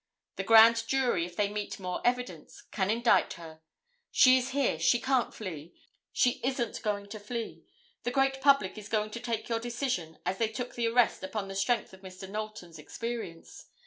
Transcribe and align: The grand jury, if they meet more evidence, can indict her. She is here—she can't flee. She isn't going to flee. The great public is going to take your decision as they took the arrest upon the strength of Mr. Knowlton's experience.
The 0.37 0.43
grand 0.43 0.87
jury, 0.87 1.25
if 1.27 1.35
they 1.35 1.47
meet 1.47 1.79
more 1.79 2.01
evidence, 2.03 2.63
can 2.71 2.89
indict 2.89 3.33
her. 3.33 3.61
She 4.11 4.35
is 4.35 4.49
here—she 4.49 4.99
can't 4.99 5.31
flee. 5.31 5.75
She 6.11 6.41
isn't 6.43 6.81
going 6.81 7.07
to 7.09 7.19
flee. 7.19 7.65
The 8.01 8.09
great 8.09 8.41
public 8.41 8.79
is 8.79 8.89
going 8.89 9.11
to 9.11 9.19
take 9.19 9.47
your 9.47 9.59
decision 9.59 10.17
as 10.25 10.39
they 10.39 10.47
took 10.49 10.73
the 10.73 10.87
arrest 10.87 11.21
upon 11.23 11.49
the 11.49 11.55
strength 11.55 11.93
of 11.93 12.01
Mr. 12.01 12.27
Knowlton's 12.27 12.79
experience. 12.79 13.67